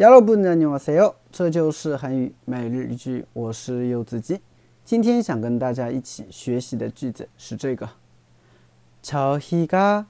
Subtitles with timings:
[0.00, 1.14] 여러분 안녕하세요.
[1.32, 4.40] 这就是韩语每日一句我是柚子鸡
[4.84, 7.88] 今天想跟大家一起学习的句子是这个
[9.02, 10.06] 저희가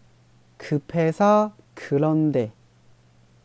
[0.56, 2.52] 급해서 그런데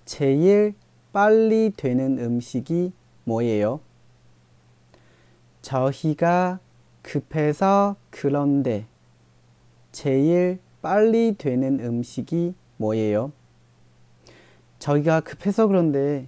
[0.06, 0.74] 제일
[1.12, 2.94] 빨리 되는 음식이
[3.26, 3.82] 뭐예요?
[5.62, 6.60] 저희가
[7.02, 8.86] 급해서 그런데
[9.92, 13.32] 제일 빨리 되는 음식이 뭐예요?
[14.80, 16.28] 저희가 급해서 그런데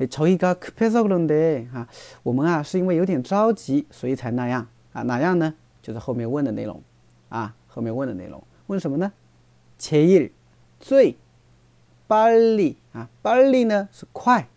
[0.00, 1.86] 저희가 급해서 그런데 아,
[2.22, 5.02] 我们啊是因为有点着急，所以才那样啊。
[5.02, 5.54] 哪样呢？
[5.80, 6.82] 就是后面问的内容
[7.28, 8.42] 啊，后面问的内容。
[8.66, 9.12] 问什么呢？
[9.78, 10.30] 제일
[10.78, 11.16] 最
[12.08, 14.48] 빨리 아, 빨리呢是快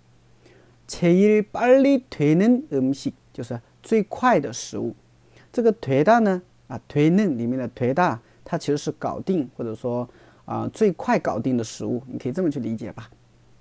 [0.88, 4.96] 제일 빨리 되는 음식 就是最快的食物。
[5.52, 10.08] 这个 되다呢 啊 되는 里面的 되다 它其实是搞定或者说
[10.46, 13.10] 啊最快搞定的食物，你可以这么去理解吧。